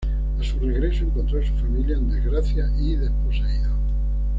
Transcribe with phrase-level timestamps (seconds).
[0.39, 3.77] A su regreso, encontró a su familia en desgracia y desposeídos.